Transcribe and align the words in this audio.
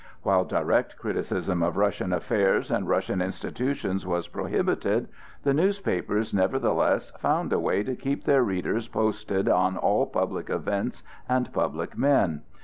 While 0.23 0.45
direct 0.45 0.97
criticism 0.97 1.61
of 1.61 1.77
Russian 1.77 2.11
affairs 2.11 2.71
and 2.71 2.87
Russian 2.87 3.21
institutions 3.21 4.03
was 4.03 4.27
prohibited, 4.27 5.09
the 5.43 5.53
newspapers 5.53 6.33
nevertheless 6.33 7.11
found 7.19 7.53
a 7.53 7.59
way 7.59 7.83
to 7.83 7.95
keep 7.95 8.23
their 8.23 8.41
readers 8.43 8.87
posted 8.87 9.47
on 9.47 9.77
all 9.77 10.07
public 10.07 10.49
events 10.49 11.03
and 11.29 11.53
public 11.53 11.95
men. 11.95 12.41